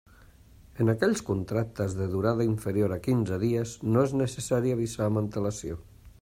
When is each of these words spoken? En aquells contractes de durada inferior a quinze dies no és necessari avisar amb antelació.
En 0.85 0.87
aquells 0.93 1.21
contractes 1.27 1.97
de 1.99 2.07
durada 2.13 2.47
inferior 2.53 2.97
a 2.97 2.99
quinze 3.09 3.41
dies 3.45 3.77
no 3.95 4.09
és 4.09 4.19
necessari 4.25 4.77
avisar 4.79 5.11
amb 5.11 5.25
antelació. 5.25 5.81